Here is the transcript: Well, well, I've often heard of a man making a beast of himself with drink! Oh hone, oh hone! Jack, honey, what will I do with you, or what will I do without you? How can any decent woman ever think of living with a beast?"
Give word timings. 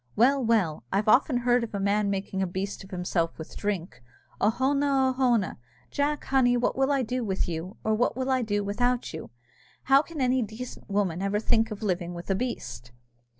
Well, 0.15 0.43
well, 0.43 0.83
I've 0.91 1.07
often 1.07 1.37
heard 1.37 1.63
of 1.63 1.75
a 1.75 1.79
man 1.79 2.09
making 2.09 2.41
a 2.41 2.47
beast 2.47 2.83
of 2.83 2.89
himself 2.89 3.37
with 3.37 3.55
drink! 3.55 4.01
Oh 4.41 4.49
hone, 4.49 4.81
oh 4.83 5.13
hone! 5.13 5.57
Jack, 5.91 6.23
honey, 6.25 6.57
what 6.57 6.75
will 6.75 6.91
I 6.91 7.03
do 7.03 7.23
with 7.23 7.47
you, 7.47 7.77
or 7.83 7.93
what 7.93 8.17
will 8.17 8.31
I 8.31 8.41
do 8.41 8.63
without 8.63 9.13
you? 9.13 9.29
How 9.83 10.01
can 10.01 10.19
any 10.19 10.41
decent 10.41 10.89
woman 10.89 11.21
ever 11.21 11.39
think 11.39 11.69
of 11.69 11.83
living 11.83 12.15
with 12.15 12.31
a 12.31 12.35
beast?" 12.35 12.91